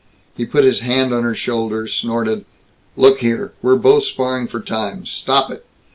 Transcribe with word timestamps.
He 0.35 0.47
put 0.47 0.63
his 0.63 0.79
hand 0.79 1.13
on 1.13 1.21
her 1.21 1.35
shoulder, 1.35 1.85
snorted, 1.85 2.45
"Look 2.97 3.19
here. 3.19 3.53
We're 3.61 3.75
both 3.75 4.03
sparring 4.05 4.47
for 4.47 4.59
time. 4.59 5.05
Stop 5.05 5.51
it. 5.51 5.63